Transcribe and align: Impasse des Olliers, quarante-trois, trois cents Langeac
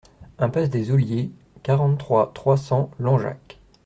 Impasse 0.39 0.71
des 0.71 0.89
Olliers, 0.89 1.29
quarante-trois, 1.61 2.31
trois 2.33 2.57
cents 2.57 2.89
Langeac 2.97 3.59